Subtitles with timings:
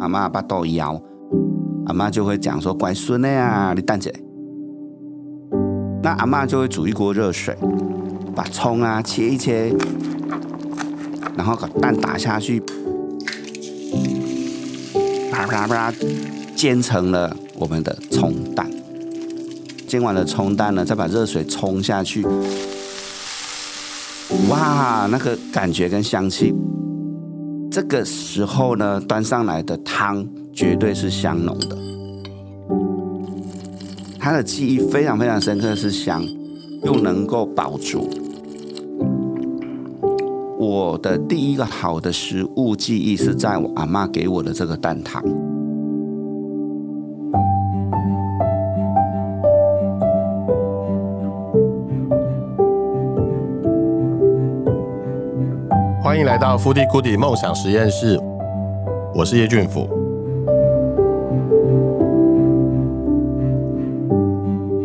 [0.00, 1.00] 阿妈把豆摇，
[1.86, 4.10] 阿妈就会讲说：“乖孙的呀，你等着。”
[6.02, 7.54] 那阿妈就会煮一锅热水，
[8.34, 9.70] 把葱啊切一切，
[11.36, 12.62] 然后把蛋打下去，
[15.30, 15.92] 啪啪啪，
[16.56, 18.66] 煎成了我们的葱蛋。
[19.86, 22.24] 煎完了葱蛋呢，再把热水冲下去，
[24.48, 26.54] 哇，那个感觉跟香气。
[27.70, 31.78] 这个时候呢，端上来的汤绝对是香浓的。
[34.18, 36.20] 它的记忆非常非常深刻，是香，
[36.82, 38.10] 又能够保住。
[40.58, 45.22] 我的第一个好的食物记忆是在我阿嬷给我的这个蛋汤。
[56.30, 58.16] 来到 Foodie Goodie 梦想实验室，
[59.12, 59.88] 我是叶俊甫。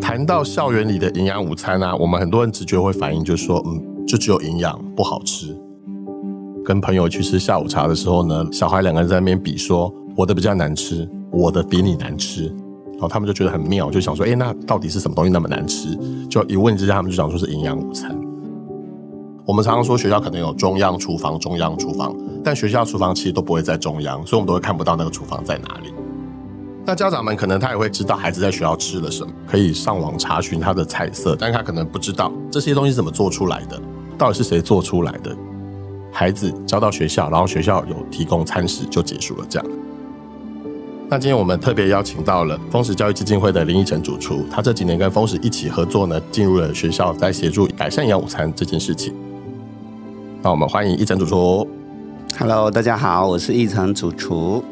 [0.02, 0.26] 谈。
[0.26, 5.56] 到校园里的营养午餐啊，我们很多人直觉会反应就是说，嗯，就只有营养不好吃。
[6.66, 12.46] 跟朋友去吃下午茶的时候呢，小孩两个人在那边比说，我的比较难吃，我的比你难吃，
[12.94, 15.96] 然后他们就觉得很妙，就想说，哎，那到底是什么东西那么难吃？
[16.28, 18.20] 就一问之下，他们就想说是营养午餐。
[19.46, 25.94] 我们常常说学校可能有中央厨房、中央厨房，但学校厨房其实都不会在中央，所以我们都会看不到那个厨房在哪里。
[26.84, 33.80] 那家长们可能他也会知道孩子在学校吃了什么，可以上网查询他的菜色，但他可能不知道这些东西怎么做出来的，
[34.18, 35.36] 到底是谁做出来的。
[36.12, 39.68] 孩子交到学校，然后学校有提供餐食就结束了这样。
[41.08, 49.14] 那今天我们特别邀请到了灃食教育基金会的林义成主厨，他这几年跟灃食一起合作呢，进入了学校，在协助改善营养午餐这件事情。
[50.46, 51.68] 那我们欢迎一成主厨。
[52.38, 54.64] Hello，大家好，我是一成主厨。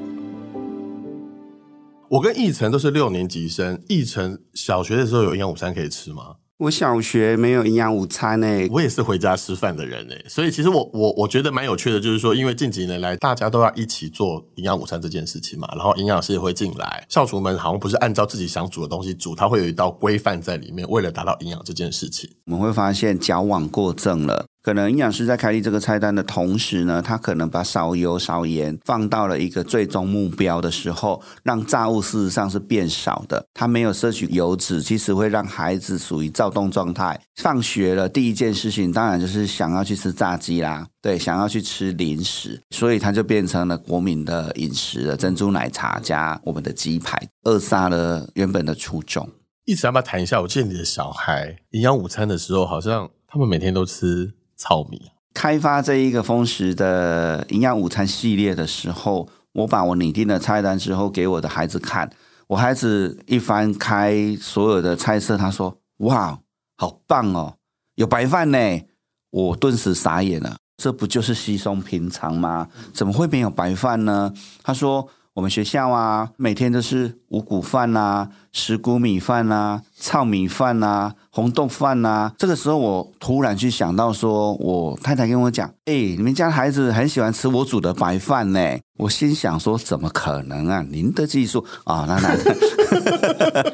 [2.08, 3.82] 我跟一成都是六年级生。
[3.90, 6.36] 一成小学的时候有营养午餐可以吃吗？
[6.60, 24.46] 我小学没有营养午餐诶、欸，我也是回家吃饭的人诶、欸，所以其实我我我觉得蛮有趣的，就是说，因为近几年来大家都要一起做营养午餐这件事情嘛，然后营养师也会进来，校厨们好像不是按照自己想煮的东西煮，它会有一道规范在里面，为了达到营养这件事情，我们会发现矫枉过正了。
[24.64, 33.46] 可能营养师在开立这个菜单的同时呢，他可能把少油少盐放到了一个最终目标的时候，让炸物事实上是变少的。
[33.54, 37.20] 他没有摄取油脂，其实会让孩子属于躁动状态。
[37.36, 49.30] 放学了，第一件事情当然就是想要去吃炸鸡啦，对，想要去吃零食，所以他就变成了国民的饮食了，珍珠奶茶加我们的鸡排，扼杀了原本的初衷。
[49.66, 50.40] 一直要不要谈一下？
[50.40, 54.34] 我记得你的小孩营养午餐的时候，好像他们每天都吃。
[54.64, 62.10] 糙米开发这一个灃食的营养午餐系列的时候，我把我拟定的菜单之后给我的孩子看，
[62.48, 66.40] 我孩子一翻开所有的菜色，他说：“哇，
[66.78, 67.56] 好棒哦，
[67.96, 68.58] 有白饭呢！”
[69.32, 72.70] 我顿时傻眼了，这不就是稀松平常吗？
[72.94, 74.32] 怎么会没有白饭呢？
[74.64, 75.10] 他说。
[75.36, 82.32] 我们学校啊，每天都是五谷饭啊、石谷米饭啊、糙米饭啊、红豆饭啊。
[82.38, 88.60] 这个时候，我突然去想到说，说我太太跟我讲：“哎，你们家孩子很喜欢吃我煮的白饭呢。”
[89.00, 90.86] 我心想说：“怎么可能啊？
[90.88, 93.74] 您的技术啊，那那。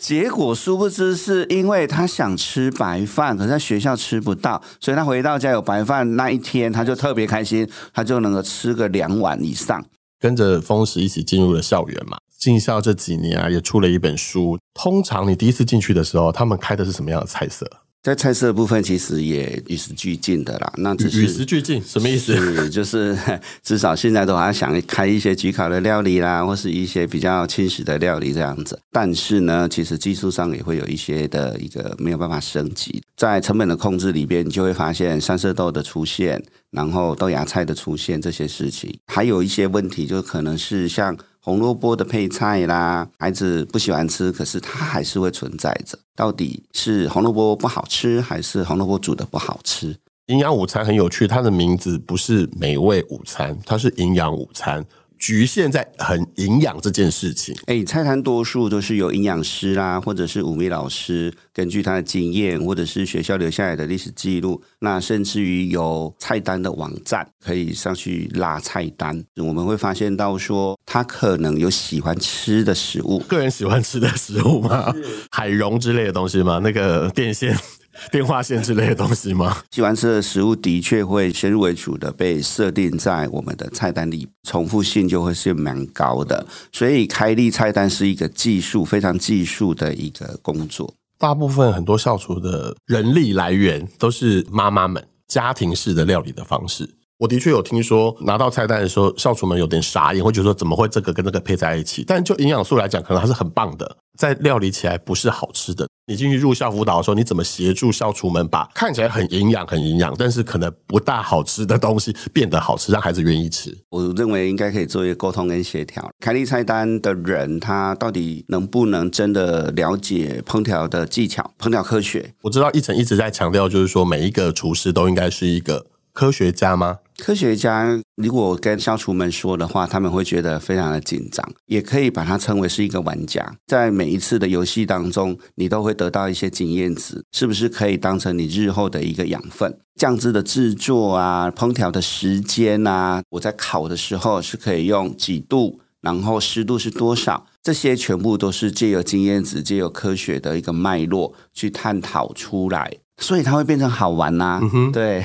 [0.00, 9.84] 结果殊不知是因为他想吃白饭，可是在学校吃不到，所以他回到家有白饭那一天，他就特别开心，他就能够吃个两碗以上。
[10.20, 14.58] 跟着灃食一起进入了校园嘛，进校这几年啊，也出了一本书。
[14.74, 17.68] 通常你第一次进去的时候，他们开的是什么样的菜色？
[18.02, 20.70] 在菜色部分，其实也与时俱进的啦。
[20.76, 22.36] 那只是与时俱进什么意思？
[22.36, 23.16] 是 就是
[23.64, 28.78] 至少现在都还想开一些焗烤的料理啦，或是一些比较轻食的料理这样子。
[28.92, 33.02] 但是呢，其实技术上也会有一些的一个没有办法升级。
[33.16, 41.16] 在成本的控制里边，你就会发现三色豆的出现，然后豆芽菜的出现这些事情，还有一些问题，就可能是像。
[41.44, 45.98] 红萝卜的配菜啦，孩子不喜欢吃，可是它还是会存在着。
[46.16, 49.94] 到底是红萝卜不好吃，还是红萝卜煮的不好吃？
[50.28, 54.82] 营养午餐很有趣，它的名字不是美味午餐，它是营养午餐。
[55.24, 57.56] 局限在很营养这件事情。
[57.64, 69.24] 哎，菜单多数都是由营养师啦，或者是五味老师根据他的经验，或者是学校留下来的历史记录，那甚至于有菜单的网站可以上去拉菜单。
[69.36, 74.94] 我们会发现到说，他可能有喜欢吃的食物，个人喜欢吃的食物吗？
[75.32, 76.60] 海茸之类的东西吗？
[76.62, 77.56] 那个电线。
[78.10, 79.58] 电话线之类的东西吗？
[79.70, 86.46] 喜欢吃的食物的确会先入为主的被设定在我们的菜单里，重复性就会是蛮高的。
[86.72, 90.92] 所以开立菜单是一个技术非常技术的一个工作。
[91.18, 96.88] 大部分很多校厨的人力来源都是妈妈们家庭式的料理的方式。
[97.18, 102.04] 我的确有听说，拿到菜单的时候，校厨们有点傻眼，会觉得说怎么会这个跟那个配在一起？
[102.04, 103.96] 但就营养素来讲，可能还是很棒的。
[104.18, 105.86] 在料理起来不是好吃的。
[106.06, 113.74] 你进去入校辅导的时候，你怎么协助校厨们把看起来很营养、很营养，但是可能不大好吃的东西变得好吃，让孩子愿意吃？
[113.88, 116.10] 我认为应该可以做一个沟通跟协调。
[116.20, 122.34] 开立菜单的人，他到底能不能真的了解烹调的技巧、烹调科学？
[122.42, 126.98] 我知道一成一直在强调，就是说每一个厨师都应该是一个科学家吗？
[127.16, 133.54] 科学家，如果跟消除们说的话，他们会觉得非常的紧张，也可以把它称为是一个玩家。
[133.66, 139.78] 在每一次的游戏当中，你都会得到一些经验值，是不是可以当成你日后的一个养分？
[139.94, 147.46] 酱汁的制作啊，烹调的时间啊，我在烤的时候是可以用几度，然后湿度是多少？
[147.62, 154.60] 这些全部都是借由经验值、借由科学的一个脉络去探讨出来，所以它会变成好玩呐、啊。
[154.74, 155.24] 嗯，对。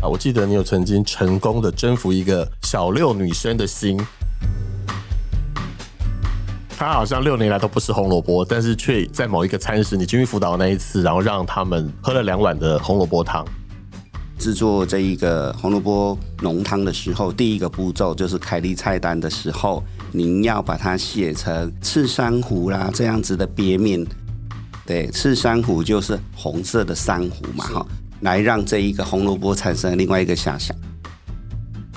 [0.00, 3.98] 啊，我记得你有曾经成功的征服一个小六女生的心，
[6.68, 13.44] 她好像六年来都不吃红萝卜，但是却在某一个餐食，你进去辅导的那一次，然后让他们喝了两碗的红萝卜汤。
[14.38, 24.06] 制作这一个红萝卜浓汤的时候，第一个步骤就是开立菜单的时候，您要把它写成赤珊瑚啦这样子的别名。
[24.86, 27.86] 对，赤珊瑚就是红色的珊瑚嘛，哈。
[28.20, 30.76] 来让这一个红萝卜产生另外一个遐想。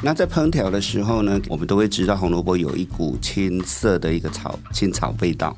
[0.03, 5.56] 那在烹调的时候呢，我们都会知道红萝卜有一股青色的一个草青草味道，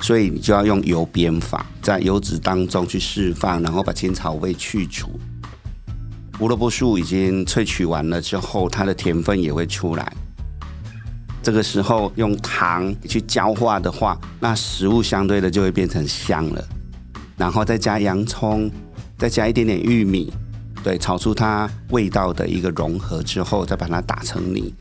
[0.00, 5.18] 所以你就要用油煸法，在油脂当中去释放，然后把青草味去除。
[6.38, 10.12] 胡萝卜素已经萃取完了之后，它的甜分也会出来。
[11.42, 16.62] 这个时候用糖去焦化的话，那食物相对的就会变成香了。
[17.38, 18.70] 然后再加洋葱。
[19.22, 20.32] 再加一点点玉米，
[20.82, 24.74] 对，炒出它味道的一个融合之后，再把它打成泥。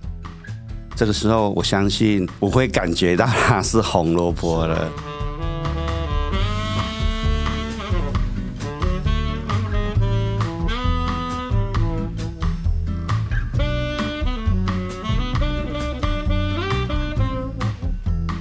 [0.96, 4.90] 这个时候，我相信我会感觉到它是红萝卜了。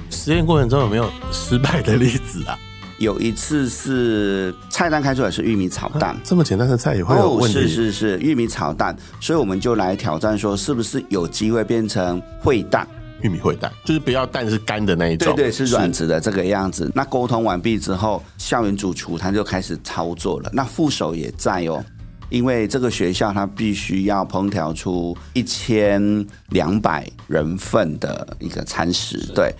[0.09, 2.57] 实验过程中有没有失败的例子啊？
[3.01, 7.57] 有一次是菜单开出来是玉米炒蛋，这么简单的菜也会有问题？
[7.57, 12.87] 哦，是是是，玉米炒蛋，所以我们就来挑战说，是不是有机会变成烩蛋？
[13.21, 16.91] 玉米烩蛋就是不要蛋是干的那一种，对对，是软质的这个样子。
[16.93, 20.49] 那沟通完毕之后，校园主厨他就开始操作了。
[20.53, 21.83] 那副手也在哦，
[22.29, 29.17] 因为这个学校他必须要烹调出一千两百人份的一个餐食。
[29.33, 29.53] 对，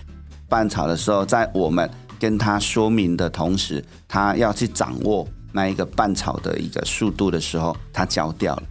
[0.48, 1.90] 拌炒的时候，在我们。
[2.22, 8.62] 跟他说明的同时，他要去掌握那一个拌炒的一个速度的时候，他焦掉了。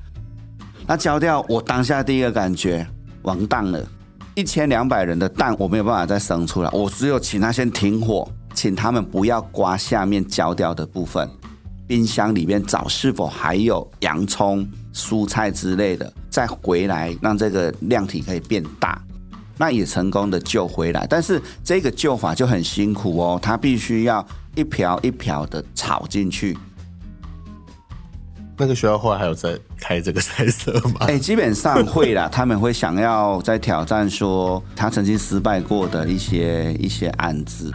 [0.87, 2.87] 那焦掉，我当下第一个感觉
[3.23, 3.85] 完蛋了。
[4.35, 6.69] 一千两百人的蛋，我没有办法再生出来。
[6.71, 11.29] 我只有请他先停火，请他们不要刮下面焦掉的部分。
[11.85, 19.03] 冰箱里面找是否还有洋葱、蔬菜之类的，再回来让这个量体可以变大。
[19.57, 26.57] 那也成功的救回来，但是这个救法就很辛苦哦，他必须要一瓢一瓢的炒进去。
[28.57, 30.97] 那个学校后来还有在开这个赛色吗？
[31.07, 37.73] 哎、欸，基本上会啦，他们会想要再挑战说他曾经失败过的一些一些案子。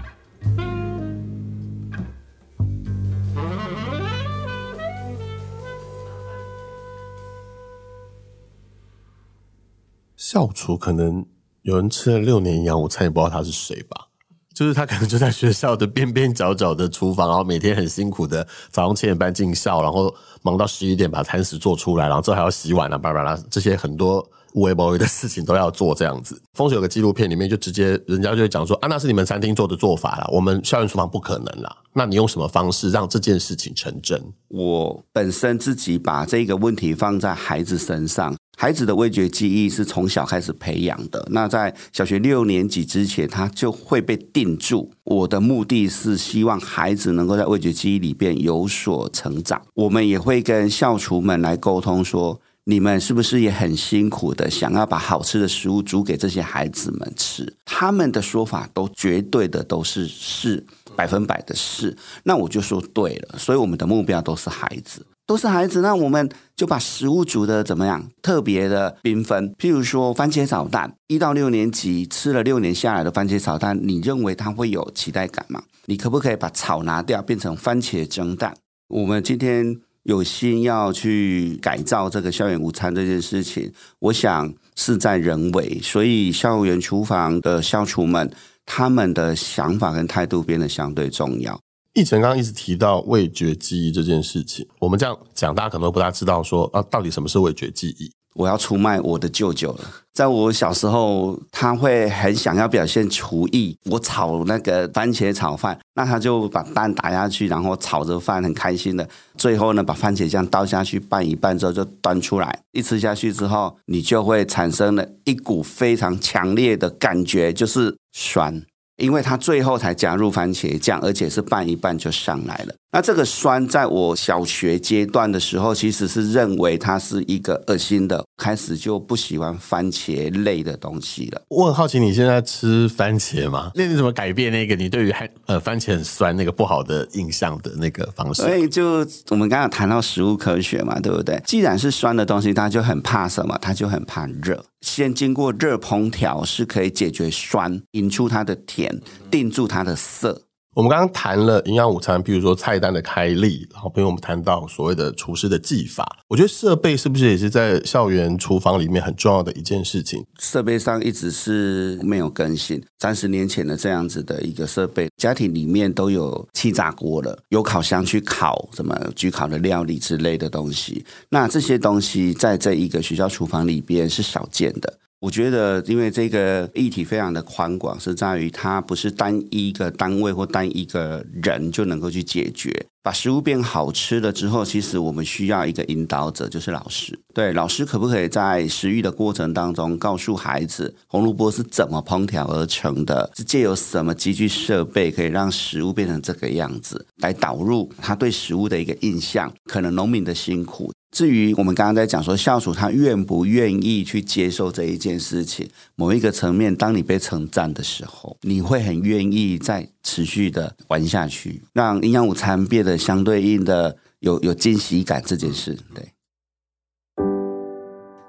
[10.16, 11.24] 校厨可能。
[11.66, 14.06] 有人吃了六年营养午餐，也不知道他是谁吧？
[14.54, 26.40] 就是他可能就在学校的边边角角的厨房，然后每天很辛苦的早上七点半进校，然后忙到十一点把餐食做出来，然后之后还要洗碗啊，巴拉巴拉这些很多无微不微的事情都要做这样子。
[26.54, 31.76] 风水有个纪录片里面就直接人家就会讲说啊，那是你们餐厅做的做法啦，我们校园厨房不可能啦。
[31.92, 34.22] 那你用什么方式让这件事情成真？
[34.50, 38.36] 我本身自己把这个问题放在孩子身上。
[38.58, 41.24] 孩子的味觉记忆是从小开始培养的。
[41.30, 44.90] 那在小学六年级之前，他就会被定住。
[45.04, 49.60] 我的目的是希望孩子能够在味觉记忆里边有所成长。
[49.74, 57.54] 我们也会跟校厨们来沟通说，你们是不是也很辛苦的想要把好吃的食物煮给这些孩子们吃？
[57.66, 60.64] 他们的说法都绝对的都是是
[60.96, 61.94] 百分百的是。
[62.24, 65.80] 那我就说对了，所以我们的目标都是孩子，都是孩子。
[65.80, 68.08] 那我们就把食物煮得怎么样？
[68.22, 69.52] 特别的缤纷。
[69.58, 75.62] 譬如说番茄炒蛋，一到六年级吃了六年下来的番茄炒蛋，你认为他会有期待感吗？
[75.86, 78.54] 你可不可以把炒拿掉，变成番茄蒸蛋？
[78.88, 79.80] 我们今天。
[80.06, 88.30] 有心要去改造这个校园午餐这件事情，我想事在人为，所以校园厨房的校厨们
[88.64, 91.58] 他们的想法跟态度变得相对重要。
[91.96, 98.12] 奕成刚刚一直提到味觉记忆这件事情，我们这样讲，大家可能都不大知道说啊，到底什么是味觉记忆？
[98.34, 99.80] 我要出卖我的舅舅了。
[100.12, 103.74] 在我小时候，他会很想要表现厨艺。
[103.84, 109.08] 我炒那个番茄炒饭，那他就把蛋打下去，然后炒着饭，很开心的。
[109.38, 112.60] 最后呢，把番茄酱倒下去拌一拌之后，就端出来。
[112.72, 118.62] 一吃下去之后，你就会产生了一股非常强烈的感觉，就是酸。
[118.96, 122.74] 因为他最后才加入番茄酱，而且是拌一拌就上来了。
[122.96, 131.42] 那这个酸，在我小学阶段的时候，其实是认为它是一个恶心的，开始就不喜欢番茄类的东西了。
[131.48, 133.70] 我很好奇，你现在吃番茄吗？
[133.74, 138.40] 那你怎么改变那个你对于呃番茄很酸那个不好的印象的那个方式？
[138.40, 141.38] 所以就我们刚刚谈到食物科学嘛，对不对？
[141.44, 143.58] 既然是酸的东西，它就很怕什么？
[143.60, 144.64] 它就很怕热。
[144.80, 148.98] 先经过热烹调是可以解决酸，引出它的甜，
[149.30, 150.45] 定住它的色。
[150.76, 160.22] 我们刚刚谈了营养午餐，比如说菜单的开立，然后朋友们谈到所谓的厨师的技法，我觉得设备是不是也是在校园厨房里面很重要的一件事情？
[160.38, 174.98] 设备上一直是没有更新，三十年前的这样子的一个设备，家庭里面都有气炸锅了，有烤箱去烤什么焗烤的料理之类的东西，那这些东西在这一个学校厨房里边是少见的。
[175.20, 182.86] 我觉得，因为这个议题非常的宽广，是在于它不是单一个单位或单一个人就能够去解决。
[183.06, 187.16] 把食物变好吃了之后，其实我们需要一个引导者，就是老师。
[187.32, 193.30] 对，老师可不可以在食欲的过程当中，告诉孩子红萝卜是怎么烹调而成的？
[193.36, 199.54] 是借由什么机具设备可以让食物变成这个样子，来导入他对食物的一个印象？
[199.66, 200.92] 可能农民的辛苦。
[201.12, 215.76] 至于我们刚刚在讲说校属他愿不愿意去接受这一件事情，某一个层面，当你被称赞的时候，你会很愿意再持续的玩下去，让营养午餐变得相对应的有有惊喜感这件事。
[215.94, 216.12] 对，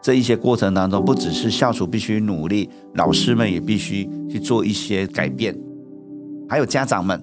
[0.02, 5.58] 这一些过程当中，不只是校厨必须努力，老师们也必须去做一些改变，
[6.50, 7.22] 还有家长们，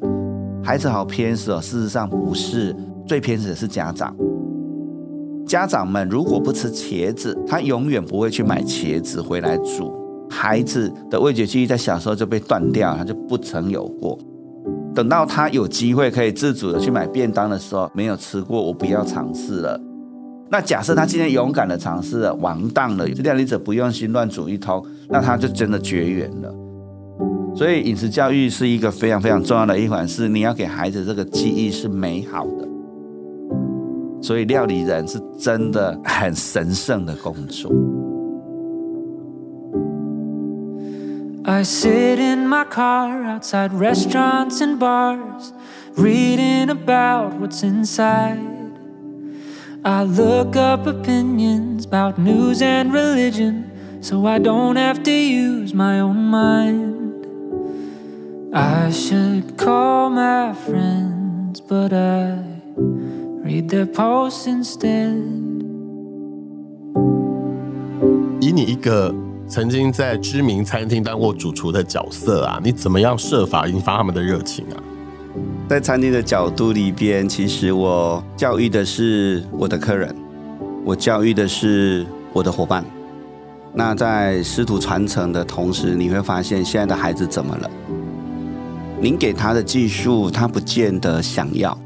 [0.63, 2.75] 孩子好偏食哦，事实上不是，
[3.07, 4.15] 最偏食的是家长。
[5.47, 9.93] 家长们如果不吃茄子，他永远不会去买茄子回来煮。
[10.31, 14.19] 孩子的味觉记忆在小时候就被断掉，他就不曾有过。
[14.95, 19.81] 等到他有机会可以自主的去买便当的时候，没有吃过，我不要尝试了。
[20.51, 26.55] 那假设他今天勇敢的尝试了，完蛋了，这料理者不用心乱煮一通，那他就真的绝缘了。
[27.57, 32.69] 所以饮食教育是一个非常非常重要的一环，是你要给孩子这个记忆是美好的。
[34.23, 37.71] 所以料理人是真的很神圣的工作。
[41.46, 45.54] I sit in my car outside restaurants and bars,
[45.96, 48.40] reading about what's inside.
[49.84, 56.00] I look up opinions about news and religion, so I don't have to use my
[56.00, 57.26] own mind.
[58.54, 62.50] I should call my friends, but I
[63.50, 65.18] Read the post instead.
[68.40, 69.12] 以你一个
[69.55, 74.83] 曾经在知名餐厅当过主厨的角色啊，你怎么样设法引发他们的热情啊？
[75.69, 80.13] 在餐厅的角度里边，其实我教育的是我的客人，
[80.85, 82.85] 我教育的是我的伙伴。
[83.73, 87.71] 那在师徒传承的同时，你会发现现在的孩子怎么了？
[89.01, 91.79] 您给他的技术，他不见得想要。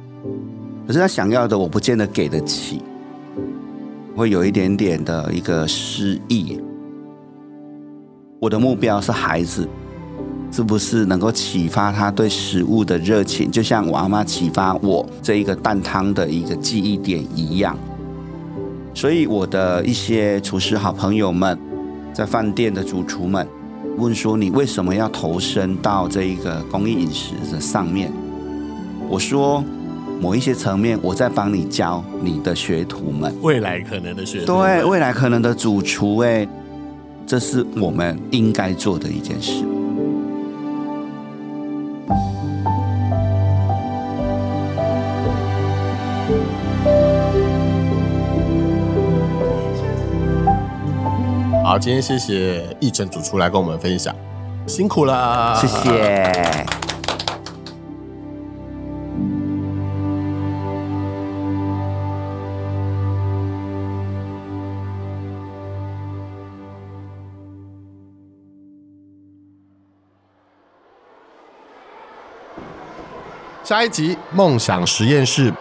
[0.87, 2.80] 可是他想要的，我不见得给得起，
[4.16, 6.58] 会有一点点的一个失意。
[8.40, 9.68] 我的目标是孩子，
[10.52, 13.50] 是不是能够启发他对食物的热情？
[13.50, 17.76] 就像我阿妈启发我这一个蛋汤的一个记忆点一样。
[18.95, 21.59] 所以我的一些厨师好朋友们，
[22.12, 23.45] 在饭店的主厨们
[23.97, 28.12] 问说：“你为什么要投身到这一个公益饮食的上面？”
[29.11, 29.64] 我说。
[30.21, 36.45] 某一些层面，我在帮你教你的学徒们，未来可能的学徒，对，未来可能的主厨，哎，
[37.28, 39.62] 这是我们应该做的一件事。
[51.62, 54.16] 好，今天谢谢易成主厨来跟我们分享，
[54.66, 56.88] 辛苦了，谢谢。
[73.68, 75.52] 下一集梦想实验室。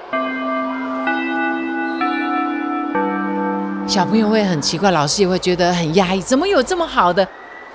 [3.85, 7.27] 小朋友会很奇怪，老师也会觉得很压抑，怎么有这么好的？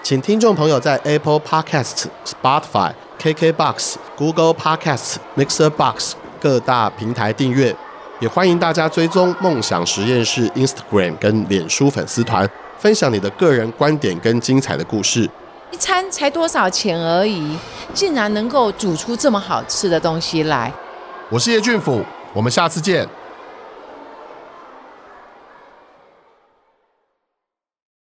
[0.03, 7.77] 请听众朋友在 Apple Podcasts、Spotify、KKBox、Google Podcasts、Mixer Box 各大平台订阅，
[8.19, 12.49] 也欢迎大家追踪梦想实验室 Instagram 跟脸书粉丝团，
[12.79, 15.29] 分享你的个人观点跟精彩的故事。
[15.73, 17.57] 一餐才多少钱而已，
[17.95, 20.71] 竟然能够煮出这么好吃的东西来。
[21.31, 23.09] 我是叶俊甫，我们下次见。